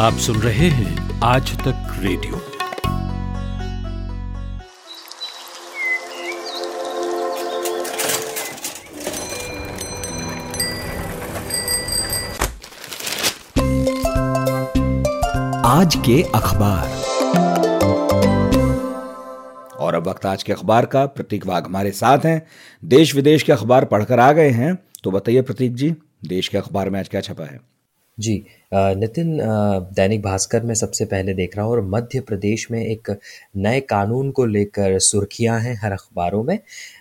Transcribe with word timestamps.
आप 0.00 0.12
सुन 0.12 0.36
रहे 0.36 0.68
हैं 0.68 1.20
आज 1.20 1.58
तक 1.58 1.96
रेडियो। 1.98 2.36
आज 15.66 15.94
के 15.94 16.22
अखबार। 16.22 16.88
और 19.78 19.94
अब 19.94 20.08
वक्त 20.08 20.26
आज 20.26 20.42
के 20.42 20.52
अखबार 20.52 20.86
का। 20.86 21.06
प्रतीक 21.06 21.46
वाघ 21.46 21.64
हमारे 21.64 21.90
साथ 21.90 22.18
हैं। 22.18 22.46
देश 22.84 23.14
विदेश 23.14 23.42
के 23.42 23.52
अखबार 23.52 23.84
पढ़कर 23.84 24.20
आ 24.20 24.32
गए 24.32 24.50
हैं। 24.50 24.78
तो 25.04 25.10
बताइए 25.10 25.42
प्रतीक 25.42 25.74
जी, 25.74 25.94
देश 26.24 26.48
के 26.48 26.58
अखबार 26.58 26.90
में 26.90 27.00
आज 27.00 27.08
क्या 27.08 27.20
छपा 27.20 27.44
है? 27.44 27.69
जी 28.20 28.42
नितिन 28.72 29.38
दैनिक 29.94 30.22
भास्कर 30.22 30.62
में 30.62 30.74
सबसे 30.74 31.04
पहले 31.04 31.34
देख 31.34 31.56
रहा 31.56 31.64
हूँ 31.66 31.72
और 31.72 31.82
मध्य 31.90 32.20
प्रदेश 32.20 32.70
में 32.70 32.80
एक 32.80 33.10
नए 33.56 33.80
कानून 33.90 34.30
को 34.30 34.44
लेकर 34.46 34.98
सुर्खियाँ 35.00 35.58
हैं 35.60 35.74
हर 35.82 35.92
अखबारों 35.92 36.42
में। 36.44 36.58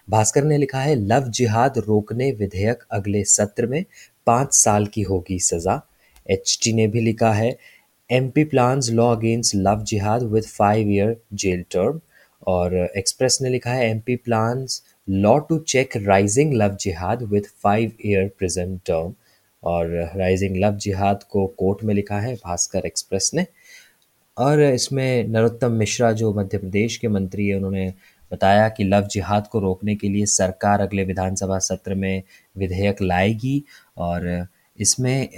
भास्कर 0.10 0.44
ने 0.44 0.58
लिखा 0.58 0.80
है, 0.80 0.96
लव 0.96 1.30
जिहाद 1.32 1.78
रोकने 1.88 2.32
विधेयक 2.32 2.84
अगले 2.92 3.24
सत्र 3.26 3.68
में 3.68 3.84
पाँच 4.28 4.54
साल 4.56 4.86
की 4.88 5.02
होगी 5.02 5.40
सज़ा। 5.42 5.82
एचटी 6.26 6.74
ने 6.74 6.88
भी 6.88 7.02
लिखा 7.02 7.32
है 7.34 7.56
M 8.10 8.30
P 8.30 8.44
plans 8.46 8.90
law 8.92 9.12
against 9.16 9.56
love 9.56 9.84
jihad 9.88 10.24
with 10.34 10.44
five 10.48 10.92
year 10.92 11.16
jail 11.36 11.64
term 11.72 12.00
और 12.48 12.76
एक्सप्रेस 12.98 13.38
ने 13.42 13.50
लिखा 13.50 13.72
है 13.72 13.90
M 13.90 14.00
P 14.00 14.16
plans 14.16 14.82
law 15.08 15.38
to 15.40 15.58
check 15.68 15.98
rising 15.98 16.54
love 16.54 16.78
jihad 16.82 17.24
with 17.32 17.46
five 17.64 17.92
year 18.06 18.28
prison 18.38 18.78
term 18.86 19.14
और 19.64 19.88
राइजिंग 20.16 20.56
लव 20.58 20.76
जिहाद 20.78 21.24
को 21.24 21.46
कोर्ट 21.58 21.84
में 21.84 21.94
लिखा 21.96 22.20
है, 22.20 22.36
Bhaskar 22.36 22.86
express 22.86 23.32
ने। 23.34 23.46
और 24.38 24.62
इसमें 24.62 25.28
नरोत्तम 25.28 25.72
मिश्रा, 25.72 26.12
जो 26.12 26.34
मध्य 26.34 26.58
प्रदेश 26.58 26.98
के 26.98 27.08
मंत्री 27.08 27.48
है, 27.48 27.56
उन्होंने 27.56 27.94
बताया 28.32 28.68
कि 28.70 28.84
लव 28.84 29.08
जिहाद 29.12 29.48
को 29.48 29.60
रोकने 29.60 29.96
के 29.96 30.10
लिए 30.10 30.26
सरकार 30.28 30.82
अगले 30.82 31.04
विधानसभा 31.04 31.58
सत्र 31.60 31.96
में 31.96 32.24
विधेयक 32.58 33.02
लाएगी। 33.02 33.64
और 33.98 34.48
इसमें 34.80 35.30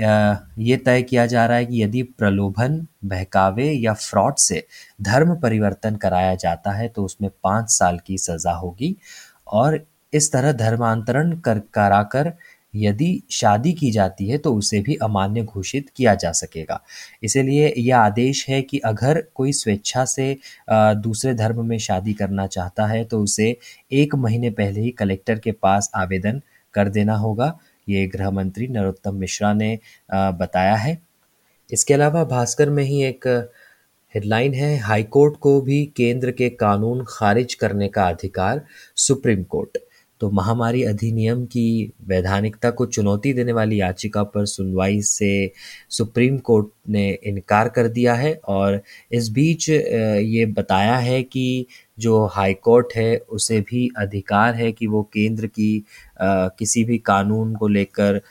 ये 0.59 0.77
तय 0.77 1.01
किया 1.01 1.25
जा 1.25 1.45
रहा 1.45 1.57
है 1.57 1.65
कि 1.65 1.81
यदि 1.83 2.01
प्रलोभन, 2.03 2.85
बहकावे 3.05 3.71
या 3.71 3.93
फ्रॉड 3.93 4.35
से 4.37 4.63
धर्म 5.01 5.35
परिवर्तन 5.35 5.95
कराया 5.95 6.35
जाता 6.35 6.71
है 6.71 6.87
तो 6.87 7.05
उसमें 7.05 7.29
पाँच 7.43 7.69
साल 7.69 7.99
की 8.07 8.17
सज़ा 8.17 8.51
होगी। 8.53 8.95
और 9.47 9.79
इस 10.13 10.31
तरह 10.31 10.51
धर्मांतरण 10.51 11.31
कर, 11.37 11.59
कराकर 11.73 12.33
यदि 12.73 13.21
शादी 13.31 13.71
की 13.73 13.91
जाती 13.91 14.27
है 14.27 14.37
तो 14.37 14.53
उसे 14.55 14.79
भी 14.81 14.95
अमान्य 15.03 15.43
घोषित 15.43 15.89
किया 15.95 16.13
जा 16.15 16.31
सकेगा। 16.31 16.79
इसलिए 17.23 17.73
यह 17.77 17.97
आदेश 17.97 18.45
है 18.49 18.61
कि 18.61 18.79
अगर 18.79 19.21
कोई 19.35 19.51
स्वेच्छा 19.53 20.05
से 20.05 20.35
दूसरे 20.69 21.33
धर्म 21.33 21.65
में 21.65 21.77
शादी 21.79 22.13
करना 22.13 22.47
चाहता 22.47 22.85
है 22.85 23.03
तो 23.05 23.21
उसे 23.23 23.55
एक 23.93 24.15
महीने 24.15 24.49
पहले 24.51 24.81
ही 24.81 24.91
कलेक्टर 24.91 25.39
के 25.39 25.51
पास 25.53 25.91
आवेदन 25.95 26.41
कर 26.73 26.89
देना 26.89 27.15
होगा। 27.15 27.57
ये 27.87 28.05
गृह 28.07 28.29
मंत्री 28.31 28.67
नरोत्तम 28.67 29.15
मिश्रा 29.15 29.53
ने 29.53 29.77
बताया 30.09 30.75
है। 30.75 30.97
इसके 31.69 31.93
अलावा 31.93 32.23
भास्कर 32.25 32.69
में 32.69 32.83
ही 32.83 33.03
एक 33.03 33.27
हेडलाइन 34.15 34.53
है, 34.53 34.75
हाईकोर्ट 34.77 35.35
को 35.37 35.59
भी 35.61 35.85
केंद्र 35.95 36.31
के 36.31 36.49
कानून 36.51 37.03
खारिज 37.09 37.53
करने 37.53 37.87
का 37.87 38.07
अधिकार 38.07 38.61
सुप्रीम 38.97 39.43
कोर्ट। 39.43 39.77
तो 40.21 40.29
महामारी 40.31 40.83
अधिनियम 40.83 41.45
की 41.45 41.91
वैधानिकता 42.07 42.69
को 42.71 42.85
चुनौती 42.85 43.33
देने 43.33 43.53
वाली 43.53 43.79
याचिका 43.81 44.23
पर 44.23 44.45
सुनवाई 44.45 45.01
से 45.01 45.51
सुप्रीम 45.89 46.37
कोर्ट 46.37 46.67
ने 46.89 47.09
इनकार 47.23 47.69
कर 47.69 47.87
दिया 47.87 48.13
है 48.13 48.33
और 48.47 48.81
इस 49.11 49.29
बीच 49.29 49.69
ये 49.69 50.45
बताया 50.45 50.97
है 50.97 51.23
कि 51.23 51.65
जो 51.99 52.25
हाई 52.25 52.53
कोर्ट 52.53 52.93
है, 52.95 53.17
उसे 53.17 53.59
भी 53.61 53.89
अधिकार 53.97 54.55
है 54.55 54.71
कि 54.71 54.87
वो 54.87 55.03
केंद्र 55.13 55.47
की 55.47 55.85
किसी 56.21 56.83
भी 56.83 56.97
कानून 56.97 57.55
को 57.55 57.67
लेकर 57.67 58.21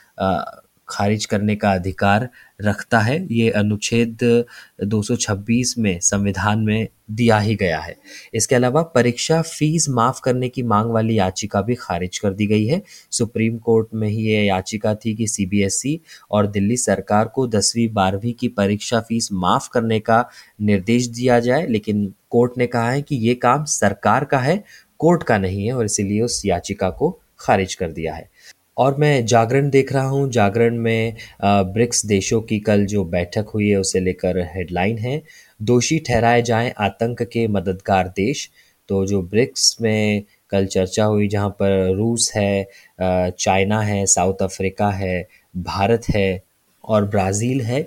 खारिज 0.88 1.25
करने 1.26 1.56
का 1.56 1.72
अधिकार 1.72 2.28
रखता 2.60 2.98
है। 2.98 3.26
ये 3.31 3.50
अनुच्छेद 3.50 4.44
226 4.84 5.75
में 5.78 5.98
संविधान 6.00 6.59
में 6.59 6.88
दिया 7.10 7.38
ही 7.38 7.54
गया 7.54 7.78
है। 7.81 7.97
इसके 8.34 8.54
अलावा 8.54 8.82
परीक्षा 8.82 9.41
फ़ीस 9.43 9.88
माफ़ 9.88 10.21
करने 10.25 10.48
की 10.48 10.62
मांग 10.62 10.91
वाली 10.91 11.19
याचिका 11.19 11.62
भी 11.62 11.75
खारिज 11.75 12.19
कर 12.19 12.32
दी 12.32 12.47
गई 12.47 12.66
है। 12.66 12.82
सुप्रीम 13.10 13.56
कोर्ट 13.59 13.88
में 13.94 14.09
ही 14.09 14.22
ये 14.22 14.44
याचिका 14.44 14.94
थी 14.94 15.15
कि 15.15 15.26
सीबीएसई 15.26 16.00
और 16.31 16.47
दिल्ली 16.47 16.76
सरकार 16.76 17.28
को 17.28 17.47
दसवीं 17.47 17.88
बारहवीं 17.93 18.32
की 18.32 18.48
परीक्षा 18.48 19.00
फ़ीस 19.00 19.28
माफ़ 19.32 19.69
करने 19.72 20.00
का 20.00 20.25
निर्देश 20.60 21.06
दिया 21.06 21.41
जाए, 21.41 21.66
लेकिन 21.66 22.12
कोर्ट 22.31 22.59
ने 22.59 22.66
कहा 22.66 22.91
है 22.91 23.03
कि 23.03 23.16
ये 23.16 23.34
काम 23.34 23.65
सरकार 23.65 24.25
का 24.25 24.38
है, 24.38 24.65
कोर्ट 24.98 25.22
का 25.22 25.38
नहीं 25.38 25.66
है 25.66 25.72
और 25.72 25.84
इसीलिए 25.84 26.21
उस 26.22 26.42
याचिका 26.47 26.91
को 26.91 27.19
खारिज 27.41 27.75
कर 27.75 27.91
दिया 27.91 28.15
है। 28.15 28.28
और 28.80 28.96
मैं 28.96 29.24
जागरण 29.26 29.68
देख 29.70 29.92
रहा 29.92 30.08
हूँ। 30.08 30.30
जागरण 30.30 30.76
में 30.78 31.14
ब्रिक्स 31.44 32.04
देशों 32.06 32.41
की 32.42 32.58
कल 32.60 32.84
जो 32.86 33.04
बैठक 33.06 33.48
हुई 33.54 33.68
है, 33.68 33.76
उसे 33.76 34.00
लेकर 34.00 34.38
हेडलाइन 34.54 34.98
है। 34.98 35.22
दोषी 35.60 35.98
ठहराए 35.98 36.42
जाएँ 36.42 36.72
आतंक 36.78 37.22
के 37.22 37.46
मददगार 37.48 38.08
देश। 38.16 38.48
तो 38.88 39.04
जो 39.06 39.22
ब्रिक्स 39.22 39.76
में 39.82 40.22
कल 40.50 40.66
चर्चा 40.66 41.04
हुई, 41.04 41.28
जहाँ 41.28 41.48
पर 41.50 41.94
रूस 41.96 42.32
है 42.36 42.66
चाइना 43.00 43.80
है, 43.82 44.04
साउथ 44.06 44.42
अफ्रीका 44.42 44.91
है, 44.91 45.26
भारत 45.54 46.08
है 46.10 46.42
और 46.84 47.04
ब्राज़ील 47.04 47.60
है 47.60 47.82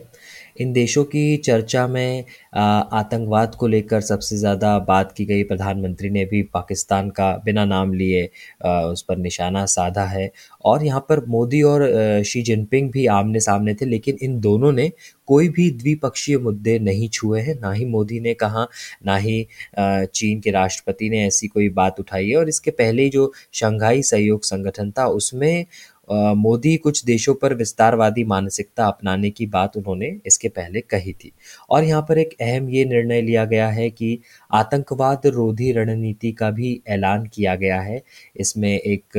इन 0.58 0.74
देशों 0.74 1.04
की 1.06 1.36
चर्चा 1.40 1.88
में 1.88 2.24
आतंकवाद 2.54 3.56
को 3.56 3.68
लेकर 3.68 4.02
सबसे 4.04 4.38
ज़्यादा 4.38 4.78
बात 4.82 5.12
की 5.12 5.26
गई, 5.26 5.44
प्रधानमंत्री 5.44 6.10
ने 6.10 6.26
भी 6.26 6.42
पाकिस्तान 6.54 7.10
का 7.10 7.32
बिना 7.46 7.66
नाम 7.66 7.94
लिए 7.94 8.26
उस 8.64 9.02
पर 9.02 9.18
निशाना 9.18 9.66
साधा 9.68 10.06
है। 10.06 10.32
और 10.66 10.86
यहाँ 10.86 11.06
पर 11.10 11.26
मोदी 11.28 11.62
और 11.64 11.88
शी 12.26 12.42
जिनपिंग 12.42 12.92
भी 12.92 13.06
आमने 13.08 13.40
सामने 13.40 13.74
थे, 13.74 13.86
लेकिन 13.86 14.18
इन 14.22 14.40
दोनों 14.40 14.72
ने 14.72 14.92
कोई 15.28 15.50
भी 15.50 15.70
द्विपक्षीय 15.72 16.38
मुद्दे 16.38 16.78
नहीं 16.80 17.08
छुए 17.10 17.42
हैं। 17.42 17.56
ना 17.62 17.72
ही 17.72 17.86
मोदी 17.86 18.20
ने 18.20 18.34
कहा, 18.36 18.68
ना 19.06 19.16
ही 19.18 19.46
चीन 19.80 20.40
के 20.40 20.52
राष्ट्रपति 20.52 21.10
ने 21.10 21.26
ऐसी 21.28 21.48
कोई 21.48 21.70
बात 21.72 22.00
उठाई 22.00 22.30
है। 22.30 22.36
और 22.38 22.50
इसके 22.50 22.72
पहले 22.74 23.10
जो 23.10 23.32
शंघाई 23.54 24.02
सहयोग 24.04 24.44
संगठन 24.44 24.92
था, 24.92 25.06
उसमें 25.08 25.66
मोदी 26.08 26.76
कुछ 26.78 27.04
देशों 27.06 27.34
पर 27.36 27.54
विस्तारवादी 27.54 28.24
मानसिकता 28.24 28.86
अपनाने 28.86 29.30
की 29.30 29.46
बात 29.46 29.78
उन्होंने 29.78 30.08
इसके 30.26 30.50
पहले 30.50 30.82
कही 30.82 31.14
थी। 31.14 31.32
और 31.70 31.84
यहाँ 31.84 32.02
पर 32.02 32.18
एक 32.18 32.36
अहम 32.42 32.70
ये 32.70 32.86
निर्णय 32.86 33.22
लिया 33.22 33.46
गया 33.46 33.68
है 33.70 33.90
कि 33.90 34.20
आतंकवाद 34.52 35.28
रोधी 35.28 35.72
रणनीति 35.72 36.32
का 36.32 36.50
भी 36.52 36.80
ऐलान 36.88 37.26
किया 37.26 37.56
गया 37.56 37.80
है। 37.82 38.02
इसमें 38.38 38.72
एक 38.72 39.18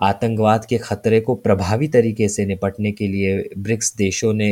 आतंकवाद 0.00 0.64
के 0.64 0.78
खतरे 0.78 1.20
को 1.20 1.34
प्रभावी 1.34 1.88
तरीके 1.88 2.28
से 2.28 2.46
निपटने 2.46 2.92
के 2.92 3.06
लिए 3.08 3.50
ब्रिक्स 3.58 3.94
देशों 3.96 4.32
ने 4.34 4.50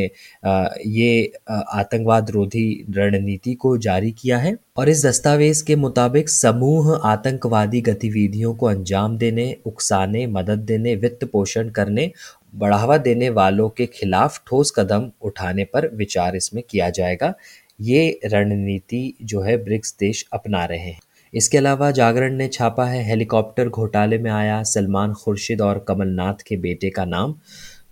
ये 0.87 1.33
आतंकवाद 1.49 2.31
रोधी 2.31 2.85
रणनीति 2.91 3.55
को 3.55 3.77
जारी 3.79 4.13
किया 4.13 4.39
है 4.39 4.57
और 4.77 4.89
इस 4.89 5.05
दस्तावेज़ 5.07 5.65
के 5.65 5.77
मुताबिक 5.77 6.29
समूह 6.29 6.95
आतंकवादी 7.05 7.81
गतिविधियों 7.81 8.55
को 8.55 8.67
अंजाम 8.67 9.17
देने, 9.19 9.57
उकसाने, 9.67 10.27
मदद 10.27 10.59
देने 10.59 10.95
वित्त 10.97 11.25
पोषण 11.25 11.69
करने, 11.71 12.11
बढ़ावा 12.55 12.97
देने 12.99 13.31
वालों 13.31 13.69
के 13.69 13.87
खिलाफ 13.87 14.43
ठोस 14.47 14.73
कदम 14.77 15.11
उठाने 15.23 15.65
पर 15.65 15.91
विचार 15.95 16.37
इसमें 16.37 16.63
किया 16.71 16.91
जाएगा। 16.91 17.35
ये 17.81 18.21
रणनीति 18.25 19.15
जो 19.23 19.41
है 19.41 19.57
ब्रिक्स 19.65 19.97
देश 20.01 20.25
अपना 20.33 20.65
रहे 20.65 20.79
हैं। 20.79 20.99
इसके 21.35 21.59
अलावा 21.59 21.91
जागरण 21.91 22.35
ने 22.37 22.49
छापा 22.49 22.85
है 22.87 23.03
हेलीकॉप्टर 23.05 23.69
घोटाले 23.69 24.19
में 24.19 24.31
आया 24.31 24.63
सलमान 24.65 25.13
खुर्शीद 25.15 25.61
और 25.61 25.85
कमलनाथ 25.89 26.43
के 26.49 26.57
बेटे 26.57 26.91
का 26.91 27.05
नाम। 27.05 27.35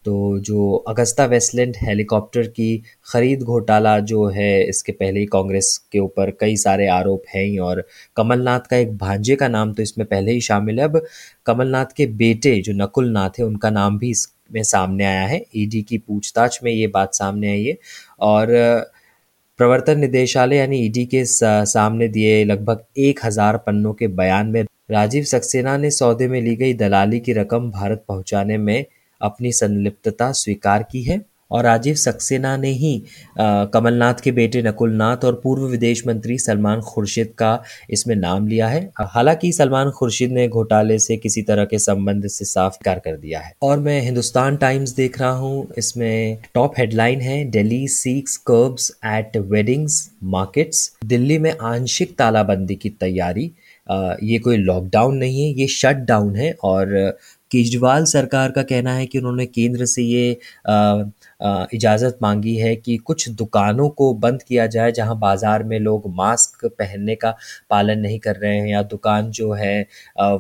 तो 0.05 0.39
जो 0.39 0.73
अगस्ता 0.89 1.25
वेस्टलैंड 1.25 1.77
हेलीकॉप्टर 1.79 2.47
की 2.49 2.83
ख़रीद 3.07 3.43
घोटाला 3.43 3.99
जो 4.03 4.27
है, 4.27 4.63
इसके 4.63 4.93
पहले 4.93 5.21
ही 5.21 5.27
कांग्रेस 5.27 5.77
के 5.93 5.99
ऊपर 5.99 6.31
कई 6.41 6.57
सारे 6.57 6.87
आरोप 6.89 7.23
हैं 7.35 7.45
ही 7.45 7.59
और 7.61 7.85
कमलनाथ 8.17 8.67
का 8.71 8.77
एक 8.77 8.97
भांजे 8.99 9.37
का 9.37 9.49
नाम 9.49 9.73
तो 9.75 9.83
इसमें 9.83 10.07
पहले 10.07 10.33
ही 10.33 10.41
शामिल 10.41 10.81
है। 10.81 10.85
अब 10.85 11.01
कमलनाथ 11.47 11.95
के 11.97 12.07
बेटे 12.07 12.57
जो 12.61 12.73
नकुल 12.75 13.11
नाथ 13.11 13.39
है, 13.39 13.45
उनका 13.45 13.71
नाम 13.71 13.99
भी 13.99 14.11
इसमें 14.11 14.63
सामने 14.65 15.05
आया 15.05 15.27
है। 15.27 15.43
ईडी 15.57 15.83
की 15.83 15.99
पूछताछ 15.99 16.59
में 16.65 16.73
ये 16.73 16.87
बात 16.89 17.15
सामने 17.15 17.51
आई 17.51 17.65
है 17.65 17.77
और 18.23 18.55
प्रवर्तन 19.59 19.99
निदेशालय 19.99 20.57
यानी 20.57 20.79
ईडी 20.79 21.05
के 21.07 21.25
सामने 21.25 22.09
दिए 22.09 22.45
लगभग 22.45 22.85
एक 22.99 23.21
हज़ार 23.25 23.57
पन्नों 23.57 23.93
के 23.95 24.07
बयान 24.21 24.47
में 24.47 24.63
राजीव 24.91 25.25
सक्सेना 25.25 25.77
ने 25.77 25.91
सौदे 25.91 26.29
में 26.29 26.41
ली 26.41 26.55
गई 26.57 26.75
दलाली 26.75 27.21
की 27.21 27.33
रकम 27.33 27.71
भारत 27.71 28.05
पहुँचाने 28.09 28.57
में 28.59 28.85
अपनी 29.21 29.53
संलिप्तता 29.53 30.31
स्वीकार 30.33 30.83
की 30.83 31.03
है। 31.03 31.21
और 31.53 31.65
राजीव 31.65 31.95
सक्सेना 31.95 32.57
ने 32.57 32.71
ही 32.73 32.93
कमलनाथ 33.39 34.21
के 34.25 34.33
बेटे 34.33 34.63
नकुल 34.63 34.93
नाथ 34.95 35.25
और 35.25 35.41
पूर्व 35.45 35.67
विदेश 35.67 36.07
मंत्री 36.07 36.39
सलमान 36.39 36.81
खुर्शीद 36.83 37.33
का 37.39 37.53
इसमें 37.91 38.15
नाम 38.17 38.47
लिया 38.49 38.69
है। 38.69 38.81
हालाँकि 39.03 39.53
सलमान 39.53 39.91
खुर्शीद 39.91 40.33
ने 40.33 40.47
घोटाले 40.49 40.99
से 40.99 41.17
किसी 41.17 41.43
तरह 41.43 41.65
के 41.65 41.79
संबंध 41.79 42.27
से 42.29 42.45
साफ़ 42.45 42.77
कार 42.85 42.99
कर 42.99 43.17
दिया 43.17 43.41
है। 43.41 43.53
और 43.63 43.79
मैं 43.79 44.01
हिंदुस्तान 44.01 44.57
टाइम्स 44.57 44.91
देख 44.93 45.21
रहा 45.21 45.31
हूँ, 45.33 45.67
इसमें 45.79 46.39
टॉप 46.55 46.75
हेडलाइन 46.79 47.21
है 47.21 47.43
Delhi 47.51 47.87
seeks 47.91 48.37
curbs 48.47 48.91
at 49.07 49.37
weddings 49.37 50.11
markets. 50.25 50.91
Delhi 51.05 51.39
में 51.39 51.53
आंशिक 51.53 52.17
तालाबंदी 52.19 52.75
की 52.75 52.91
तैयारी 52.91 53.51
ये 53.87 54.39
कोई 54.39 54.57
लॉकडाउन 54.57 55.17
नहीं 55.17 55.43
है, 55.43 55.53
ये 55.61 55.67
शट 55.69 55.97
डाउन 56.07 56.35
है 56.37 56.53
और 56.65 57.17
केजरीवाल 57.51 58.05
सरकार 58.05 58.51
का 58.51 58.63
कहना 58.63 58.93
है 58.95 59.07
कि 59.07 59.19
उन्होंने 59.19 59.47
केंद्र 59.47 59.87
से 59.87 60.03
ये 60.03 60.31
इजाज़त 61.77 62.19
मांगी 62.23 62.55
है 62.57 62.75
कि 62.77 62.97
कुछ 62.99 63.29
दुकानों 63.31 63.89
को 63.91 64.13
बंद 64.17 64.43
किया 64.43 64.67
जाए 64.67 64.93
जहाँ 64.93 65.19
बाज़ार 65.19 65.63
में 65.65 65.79
लोग 65.81 66.09
मास्क 66.17 66.65
पहनने 66.69 67.15
का 67.17 67.35
पालन 67.71 67.99
नहीं 68.01 68.19
कर 68.19 68.37
रहे 68.37 68.57
हैं 68.57 68.67
या 68.69 68.83
दुकान 68.85 69.31
जो 69.31 69.53
है 69.55 69.81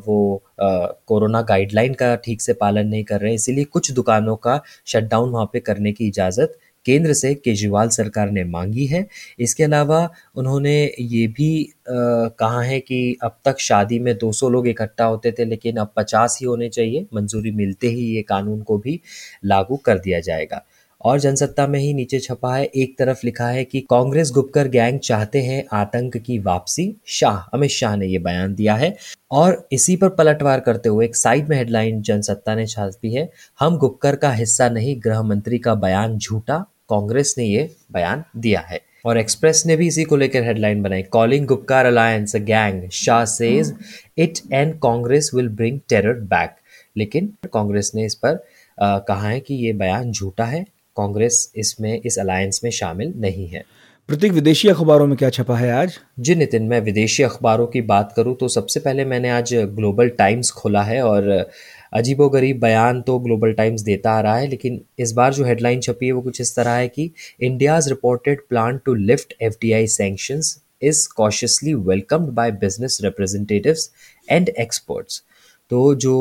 वो 0.06 0.42
कोरोना 0.60 1.42
गाइडलाइन 1.42 1.94
का 1.94 2.14
ठीक 2.24 2.40
से 2.42 2.52
पालन 2.54 2.88
नहीं 2.88 3.04
कर 3.04 3.20
रहे 3.20 3.30
हैं। 3.30 3.36
इसीलिए 3.36 3.64
कुछ 3.66 3.90
दुकानों 3.92 4.36
का 4.38 4.60
शटडाउन 4.86 5.30
वहाँ 5.30 5.46
पे 5.52 5.60
करने 5.60 5.92
की 5.92 6.06
इजाज़त 6.08 6.58
केंद्र 6.87 7.12
से 7.12 7.34
केजरीवाल 7.34 7.88
सरकार 7.88 8.31
ने 8.31 8.44
मांगी 8.44 8.87
है। 8.87 9.06
इसके 9.38 9.64
अलावा 9.64 10.08
उन्होंने 10.37 10.75
ये 11.00 11.26
भी 11.29 11.50
आ, 11.64 11.94
कहा 12.38 12.62
है 12.62 12.81
कि 12.81 13.17
अब 13.23 13.38
तक 13.44 13.58
शादी 13.61 13.99
में 13.99 14.17
200 14.19 14.49
लोग 14.49 14.69
इकट्ठा 14.69 15.05
होते 15.05 15.32
थे 15.32 15.44
लेकिन 15.44 15.76
अब 15.76 15.93
50 15.96 16.38
ही 16.40 16.46
होने 16.46 16.69
चाहिए। 16.69 17.06
मंजूरी 17.14 17.50
मिलते 17.50 17.88
ही 17.88 18.05
ये 18.17 18.23
कानून 18.23 18.62
को 18.62 18.79
भी 18.79 19.00
लागू 19.44 19.76
कर 19.76 19.99
दिया 19.99 20.20
जाएगा। 20.20 20.64
और 21.04 21.20
जनसत्ता 21.20 21.66
में 21.66 21.81
ही 21.81 21.94
नीचे 21.94 22.19
छपा 22.19 22.56
है 22.56 22.64
एक 22.64 22.99
तरफ़ 22.99 23.20
लिखा 23.25 23.49
है 23.49 23.64
कि 23.64 23.81
कांग्रेस 23.81 24.31
गुपकर 24.31 24.69
गैंग 24.69 24.99
चाहते 24.99 25.43
हैं 25.43 25.64
आतंक 25.72 26.16
की 26.16 26.38
वापसी। 26.38 26.96
शाह 27.06 27.37
अमित 27.37 27.70
शाह 27.70 27.96
ने 27.96 28.06
यह 28.06 28.20
बयान 28.20 28.54
दिया 28.54 28.75
है। 28.75 28.96
और 29.31 29.69
इसी 29.72 29.96
पर 29.96 30.08
पलटवार 30.08 30.60
करते 30.60 30.88
हुए 30.88 31.04
एक 31.04 31.16
साइड 31.16 31.49
में 31.49 31.56
हेडलाइन 31.56 32.02
जनसत्ता 32.02 32.54
ने 32.54 32.66
छापी 32.66 33.14
है। 33.14 33.31
हम 33.60 33.76
गुपकर 33.76 34.16
का 34.16 34.32
हिस्सा 34.32 34.69
नहीं 34.69 35.00
गृह 35.04 35.22
मंत्री 35.22 35.58
का 35.58 35.75
बयान 35.75 36.19
झूठा 36.19 36.58
कांग्रेस 36.90 37.34
ने 37.38 37.44
ये 37.44 37.76
बयान 37.93 38.25
दिया 38.37 38.60
है। 38.60 38.81
और 39.05 39.19
एक्सप्रेस 39.19 39.62
ने 39.66 39.76
भी 39.76 39.87
इसी 39.87 40.05
को 40.05 40.16
लेकर 40.16 40.43
हेडलाइन 40.43 40.82
बनाई 40.82 41.02
calling 41.02 41.46
Gupkar 41.46 41.87
alliance 41.87 42.37
gang 42.37 42.90
Shah 42.90 43.25
says 43.25 43.75
it 44.19 44.38
and 44.52 44.81
Congress 44.81 45.31
will 45.34 45.48
bring 45.48 45.81
terror 45.88 46.12
back. 46.12 46.56
लेकिन 46.96 47.32
कांग्रेस 47.52 47.93
ने 47.94 48.05
इस 48.05 48.14
पर 48.14 48.44
आ, 48.82 48.98
कहा 48.98 49.28
है 49.28 49.40
कि 49.40 49.55
ये 49.55 49.72
बयान 49.72 50.12
झूठा 50.12 50.44
है। 50.44 50.64
कांग्रेस 50.96 51.52
इसमें 51.56 52.00
इस 52.00 52.18
अलायंस 52.18 52.60
में 52.64 52.70
शामिल 52.70 53.12
नहीं 53.16 53.46
है। 53.48 53.64
प्रतीक 54.08 54.32
विदेशी 54.32 54.68
अखबारों 54.68 55.06
में 55.06 55.16
क्या 55.16 55.28
छपा 55.30 55.56
है 55.56 55.70
आज? 55.72 55.98
जी 56.20 56.34
नितिन 56.34 56.62
मैं 56.62 56.80
विदेशी 56.80 57.22
अखबारों 57.22 57.66
की 57.66 57.80
बात 57.80 58.12
करूँ 58.16 58.34
तो 58.36 58.48
सबसे 58.48 58.80
पहले 58.80 59.04
मैंने 59.04 59.30
आज 59.30 59.54
ग्लोबल 59.54 60.08
टाइम्स 60.08 60.50
खोला 60.50 60.82
है 60.82 61.02
और 61.02 61.28
अजीबो 61.92 62.28
गरीब 62.28 62.60
बयान 62.60 63.00
तो 63.02 63.18
ग्लोबल 63.18 63.52
टाइम्स 63.52 63.82
देता 63.82 64.12
आ 64.12 64.20
रहा 64.20 64.36
है 64.36 64.46
लेकिन 64.46 64.80
इस 64.98 65.12
बार 65.12 65.34
जो 65.34 65.44
हेडलाइन 65.44 65.80
छपी 65.80 66.06
है 66.06 66.12
वो 66.12 66.22
कुछ 66.22 66.40
इस 66.40 66.54
तरह 66.56 66.70
है 66.70 66.88
कि 66.88 67.10
India's 67.40 67.88
reported 67.88 68.40
plan 68.48 68.78
to 68.84 68.94
lift 68.94 69.34
F 69.42 69.54
D 69.62 69.72
I 69.72 69.86
sanctions 69.86 70.56
is 70.82 71.06
cautiously 71.16 71.74
welcomed 71.74 72.30
by 72.30 72.50
business 72.60 72.98
representatives 73.04 73.90
and 74.28 74.48
experts 74.48 75.22
तो 75.70 75.94
जो 75.94 76.16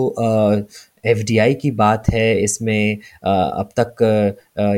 एफ़ 1.04 1.24
डी 1.28 1.38
आई 1.38 1.54
की 1.54 1.72
बात 1.74 2.10
है, 2.10 2.42
इसमें 2.44 2.98
अब 3.26 3.70
तक 3.80 4.04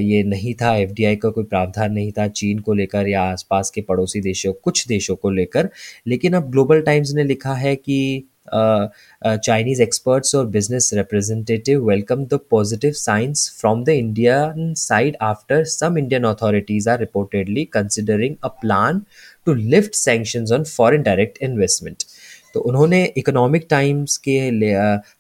ये 0.02 0.24
नहीं 0.26 0.54
था 0.62 0.76
एफ़ 0.78 0.92
डी 0.94 1.06
आई 1.06 1.16
का 1.16 1.30
कोई 1.30 1.44
प्रावधान 1.46 1.94
नहीं 1.94 2.12
था 2.18 2.28
चीन 2.30 2.60
को 2.60 2.74
लेकर 2.74 3.08
या 3.08 3.24
आस 3.24 3.46
पास 3.50 3.70
के 3.70 3.82
पड़ोसी 3.82 4.22
देशों, 4.22 4.54
कुछ 4.54 4.88
देशों 4.88 5.16
को 5.16 5.30
लेकर। 5.32 5.70
लेकिन 6.08 6.34
अब 6.34 6.52
ग्लोबल 6.52 6.82
टाइम्स 6.82 7.14
ने 7.16 7.24
लिखा 7.24 7.54
है 7.56 7.76
कि 7.76 8.24
चाइनीज़ 8.52 9.82
एक्सपर्ट्स 9.82 10.34
और 10.36 10.46
business 10.48 10.90
representative 10.94 11.86
welcome 11.90 12.26
the 12.26 12.40
positive 12.52 12.92
signs 12.94 13.50
from 13.60 13.84
the 13.84 13.90
Indian 13.90 14.74
side 14.78 15.18
after 15.22 15.64
some 15.66 15.98
Indian 15.98 16.24
authorities 16.24 16.88
are 16.90 17.00
reportedly 17.00 17.64
considering 17.74 18.36
a 18.44 18.48
plan 18.62 19.02
to 19.46 19.54
lift 19.54 19.96
sanction 19.96 20.46
on 20.54 20.64
foreign 20.66 21.02
direct 21.04 21.42
investment 21.44 22.04
तो 22.54 22.60
उन्होंने 22.60 23.04
इकोनॉमिक 23.18 23.68
टाइम्स 23.70 24.18
के 24.18 24.38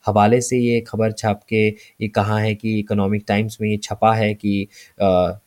हवाले 0.07 0.41
से 0.41 0.57
ये 0.57 0.79
खबर 0.81 1.11
छाप 1.11 1.41
के 1.49 1.67
ये 1.67 2.07
कहा 2.07 2.39
है 2.39 2.53
कि 2.55 2.77
इकोनॉमिक 2.79 3.23
टाइम्स 3.27 3.57
में 3.61 3.69
ये 3.69 3.77
छपा 3.83 4.13
है 4.13 4.33
कि 4.33 4.67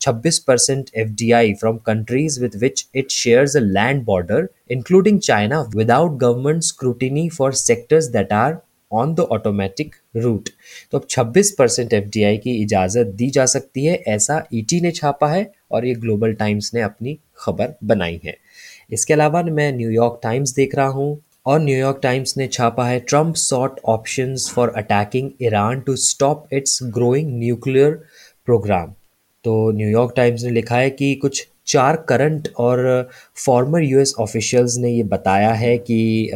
छब्बीस 0.01 0.39
percent 0.39 0.91
F 0.95 1.09
D 1.09 1.31
I 1.33 1.55
from 1.55 1.79
countries 1.87 2.41
with 2.43 2.57
which 2.57 2.87
it 2.95 3.11
shares 3.11 3.57
a 3.57 3.61
land 3.61 4.05
border 4.05 4.49
including 4.71 5.21
China 5.21 5.61
without 5.77 6.19
government 6.19 6.63
scrutiny 6.63 7.29
for 7.29 7.53
sectors 7.55 8.07
that 8.07 8.33
are 8.33 8.59
on 8.93 9.15
the 9.15 9.21
automatic 9.21 9.95
route 10.17 10.49
तो 10.93 10.99
अब 10.99 11.07
26 11.07 11.51
परसेंट 11.59 11.93
एफ़ 11.93 12.09
की 12.15 12.55
इजाज़त 12.63 13.07
दी 13.07 13.31
जा 13.31 13.47
सकती 13.47 13.85
है, 13.85 13.95
ऐसा 14.09 14.43
ईटी 14.55 14.79
e 14.79 14.83
ने 14.83 14.91
छापा 14.91 15.29
है 15.29 15.51
और 15.71 15.87
ये 15.87 15.95
ग्लोबल 15.95 16.33
टाइम्स 16.33 16.71
ने 16.75 16.81
अपनी 16.81 17.19
खबर 17.39 17.75
बनाई 17.85 18.21
है। 18.25 18.37
इसके 18.93 19.15
अलावा 19.15 19.43
मैं 19.43 19.73
न्यूयॉर्क 19.73 20.21
टाइम्स 20.23 20.55
देख 20.55 20.75
रहा 20.75 20.87
हूँ 20.87 21.19
और 21.47 21.61
न्यूयॉर्क 21.61 22.01
टाइम्स 22.03 22.37
ने 22.37 22.47
छापा 22.49 22.87
है 22.87 22.99
Trump 23.01 23.35
sought 23.35 23.81
options 23.89 24.51
for 24.55 24.73
attacking 24.77 25.31
Iran 25.43 25.81
to 25.81 25.97
stop 25.97 26.49
its 26.53 26.79
growing 26.95 27.39
nuclear 27.39 27.93
program 28.47 28.93
तो 29.45 29.71
न्यूयॉर्क 29.73 30.13
टाइम्स 30.17 30.45
ने 30.45 30.51
लिखा 30.51 30.77
है 30.77 30.91
कि 30.91 31.15
कुछ 31.15 31.47
चार 31.67 31.97
करंट 32.09 32.49
और 32.59 33.09
फॉर्मर 33.45 33.83
यूएस 33.83 34.15
ऑफिशियल्स 34.21 34.77
ने 34.79 34.91
ये 34.91 35.03
बताया 35.05 35.53
है 35.55 35.77
कि 35.81 36.31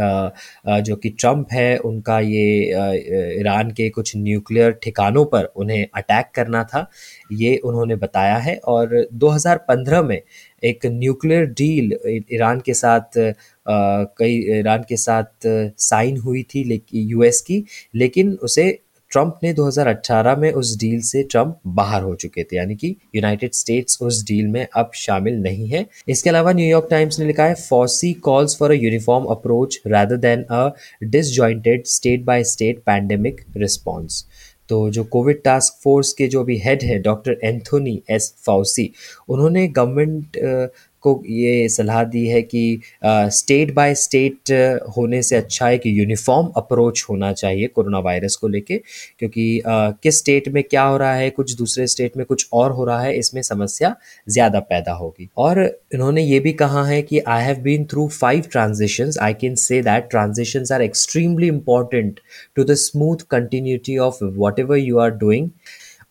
जो 0.67 0.97
कि 0.97 1.09
ट्रंप 1.11 1.53
है, 1.53 1.77
उनका 1.79 2.19
ये 2.21 3.39
ईरान 3.41 3.71
के 3.71 3.89
कुछ 3.91 4.17
न्यूक्लियर 4.17 4.73
ठिकानों 4.83 5.25
पर 5.27 5.45
उन्हें 5.57 5.87
अटैक 5.95 6.31
करना 6.35 6.63
था, 6.65 6.87
ये 7.33 7.57
उन्होंने 7.59 7.97
बताया 7.97 8.37
है। 8.39 8.57
और 8.67 9.07
2015 9.15 10.03
में 10.03 10.21
एक 10.63 10.87
न्यूक्लियर 10.87 11.45
डील 11.53 11.97
ईरान 12.33 12.61
के 12.61 12.75
साथ 12.75 13.19
कई 13.67 14.35
ईरान 14.59 14.85
के 14.89 14.97
साथ 14.97 15.47
साइन 15.81 16.17
हुई 16.19 16.43
थी 16.55 16.65
लेकिन 16.65 17.09
यूएस 17.11 17.41
की, 17.41 17.65
लेकिन 17.95 18.33
उसे 18.43 18.71
ट्रंप 19.11 19.39
ने 19.43 19.53
2018 19.55 20.37
में 20.39 20.51
उस 20.53 20.77
डील 20.79 21.01
से 21.01 21.23
ट्रंप 21.23 21.59
बाहर 21.67 22.03
हो 22.03 22.15
चुके 22.15 22.45
थे, 22.45 22.57
यानी 22.57 22.75
कि 22.75 22.95
यूनाइटेड 23.17 23.53
स्टेट्स 23.53 23.99
उस 24.03 24.23
डील 24.25 24.47
में 24.47 24.67
अब 24.77 24.91
शामिल 24.95 25.41
नहीं 25.43 25.69
है। 25.69 25.87
इसके 26.09 26.31
अलावा 26.31 26.53
न्यूयॉर्क 26.53 26.87
टाइम्स 26.91 27.19
ने 27.21 27.27
लिखा 27.27 27.45
है, 27.45 27.55
Fauci 27.55 28.13
calls 28.13 28.57
for 28.59 28.71
a 28.71 28.75
uniform 28.75 29.25
approach 29.31 29.81
rather 29.87 30.17
than 30.19 30.43
a 30.43 30.69
disjointed 31.03 31.87
state 31.87 32.25
by 32.25 32.45
state 32.45 32.79
pandemic 32.79 33.45
response. 33.57 34.25
तो 34.69 34.91
जो 34.91 35.03
कोविड 35.05 35.41
टास्क 35.45 35.81
फोर्स 35.85 36.13
के 36.13 36.27
जो 36.29 36.43
भी 36.45 36.57
हेड 36.59 36.83
है, 36.83 36.99
डॉक्टर 36.99 37.39
एंथोनी 37.45 38.03
एस 38.11 38.35
फाउसी 38.47 38.91
उन्होंने 39.29 39.67
गवर्नमेंट 39.69 40.37
को 41.03 41.23
ये 41.27 41.69
सलाह 41.69 42.03
दी 42.05 42.27
है 42.27 42.43
कि 42.43 42.81
स्टेट 43.05 43.75
बाय 43.75 43.95
स्टेट 43.95 44.51
होने 44.97 45.23
से 45.23 45.37
अच्छा 45.37 45.67
है 45.67 45.79
कि 45.79 45.99
यूनिफॉर्म 46.01 46.47
अप्रोच 46.57 47.05
होना 47.11 47.33
चाहिए 47.33 47.67
कोरोना 47.67 47.99
वायरस 47.99 48.37
को 48.37 48.49
लेके 48.49 48.77
क्योंकि 49.19 49.61
आ, 49.61 49.91
किस 49.93 50.19
स्टेट 50.19 50.49
में 50.49 50.63
क्या 50.65 50.83
हो 50.83 50.97
रहा 50.97 51.15
है 51.15 51.31
कुछ 51.31 51.55
दूसरे 51.57 51.87
स्टेट 51.87 52.17
में 52.17 52.25
कुछ 52.27 52.49
और 52.53 52.73
हो 52.73 52.85
रहा 52.85 53.01
है 53.01 53.17
इसमें 53.19 53.43
समस्या 53.43 53.95
ज़्यादा 54.29 54.61
पैदा 54.61 54.93
होगी। 54.93 55.29
और 55.37 55.61
इन्होंने 55.95 56.23
ये 56.23 56.41
भी 56.41 56.53
कहा 56.53 56.85
है 56.87 57.01
कि 57.03 57.19
I 57.19 57.45
have 57.45 57.61
been 57.63 57.85
through 57.85 58.07
five 58.09 58.45
transitions 58.53 59.19
I 59.19 59.35
can 59.35 59.55
say 59.55 59.81
that 59.83 60.09
transitions 60.11 60.73
are 60.73 60.83
extremely 60.83 61.49
important 61.49 62.21
to 62.57 62.65
the 62.65 62.75
smooth 62.81 63.27
continuity 63.31 63.97
of 63.99 64.25
whatever 64.59 64.77
you 64.77 64.99
are 64.99 65.11
doing 65.17 65.49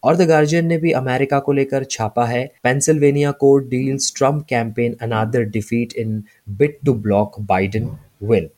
और 0.04 0.16
द 0.16 0.22
गार्जियन 0.22 0.66
ने 0.66 0.78
भी 0.78 0.92
अमेरिका 0.92 1.40
को 1.40 1.54
लेकर 1.54 1.84
छापा 1.84 2.26
है। 2.26 2.46
Pennsylvania 2.64 3.32
court 3.32 3.66
deals 3.66 4.14
Trump 4.18 4.46
campaign 4.50 4.96
another 5.02 5.44
defeat 5.44 5.94
in 5.94 6.24
bid 6.50 6.78
to 6.86 6.94
block 6.94 7.40
Biden 7.40 7.90
win 8.24 8.50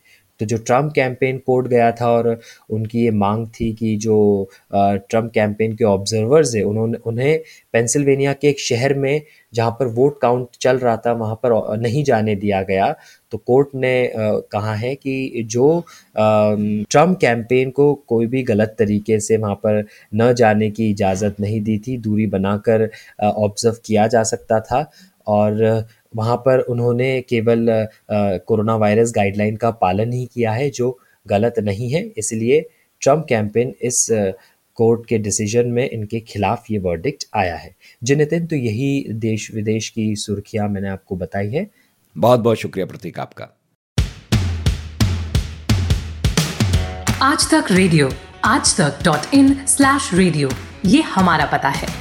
तो 0.42 0.46
जो 0.46 0.58
Trump 0.58 0.92
campaign 0.94 1.38
court 1.46 1.68
गया 1.68 1.92
था 1.92 2.10
और 2.10 2.28
उनकी 2.70 3.04
ये 3.04 3.10
मांग 3.14 3.46
थी 3.56 3.72
कि 3.74 3.96
जो 3.98 4.16
ट्रंप 4.74 5.32
कैंपेन 5.34 5.76
के 5.76 5.84
ऑब्जर्वर्स 5.86 6.56
है, 6.56 6.62
उन्होंने, 6.64 6.98
उन्हें 7.06 7.40
पेंसिल्वेनिया 7.74 8.34
के 8.34 8.48
एक 8.50 8.60
शहर 8.60 8.94
में 8.94 9.22
जहाँ 9.54 9.72
पर 9.80 9.88
वोट 9.90 10.20
काउंट 10.22 10.48
चल 10.62 10.78
रहा 10.80 10.96
था, 10.98 11.12
वहाँ 11.14 11.36
पर 11.46 11.78
नहीं 11.80 12.04
जाने 12.04 12.36
दिया 12.36 12.62
गया। 12.64 12.94
तो 13.32 13.38
कोर्ट 13.38 13.76
ने 13.76 14.12
कहा 14.16 14.74
है 14.76 14.94
कि 14.96 15.46
जो 15.52 15.84
ट्रंप 16.16 17.18
कैंपेन 17.22 17.70
को 17.70 17.94
कोई 18.08 18.28
भी 18.28 18.44
गलत 18.44 18.76
तरीके 18.80 19.20
से 19.20 19.38
वहाँ 19.38 19.56
पर 19.66 19.84
न 20.16 20.34
जाने 20.34 20.70
की 20.72 20.90
इजाज़त 20.90 21.40
नहीं 21.40 21.62
दी 21.62 21.78
थी, 21.78 21.98
दूरी 21.98 22.28
बनाकर 22.28 22.90
ऑब्ज़र्व 23.24 23.76
किया 23.86 24.08
जा 24.08 24.24
सकता 24.26 24.60
था। 24.62 24.90
और 25.28 25.86
वहाँ 26.14 26.36
पर 26.38 26.60
उन्होंने 26.62 27.10
केवल 27.22 27.68
कोरोना 28.48 28.76
वायरस 28.76 29.12
गाइडलाइन 29.16 29.56
का 29.56 29.72
पालन 29.82 30.12
ही 30.14 30.26
किया 30.34 30.52
है 30.52 30.70
जो 30.70 30.98
गलत 31.26 31.60
नहीं 31.60 31.92
है। 31.92 32.02
इसलिए 32.18 32.60
ट्रंप 33.02 33.26
कैंपेन 33.30 33.74
इस 33.82 34.08
कोर्ट 34.78 35.06
के 35.08 35.18
डिसीज़न 35.20 35.68
में 35.68 35.90
इनके 35.90 36.20
खिलाफ 36.20 36.66
ये 36.72 36.78
वर्डिक्ट 36.80 37.26
आया 37.36 37.56
है। 37.56 37.76
जी 38.04 38.16
नितिन 38.16 38.46
तो 38.48 38.56
यही 38.56 39.14
देश 39.20 39.50
विदेश 39.56 39.90
की 39.90 40.16
सुर्खियाँ 40.18 40.68
मैंने 40.70 40.90
आपको 40.90 41.16
बताई 41.16 41.50
है। 41.50 41.66
बहुत 42.16 42.40
बहुत 42.40 42.58
शुक्रिया 42.58 42.86
प्रतीक 42.86 43.20
आपका। 43.20 43.50
आज 47.24 47.50
तक 47.52 47.72
रेडियो 47.72 48.12
आज 48.46 48.76
तक 48.78 49.00
डॉट 49.04 49.34
इन 49.34 49.54
स्लैश 49.68 50.10
रेडियो 50.14 50.50
ये 50.86 51.02
हमारा 51.08 51.46
पता 51.48 51.70
है। 51.70 52.01